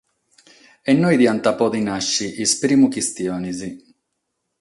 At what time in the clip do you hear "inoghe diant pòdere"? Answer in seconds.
0.97-1.85